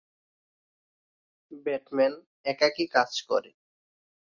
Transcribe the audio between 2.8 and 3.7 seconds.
কাজ করে।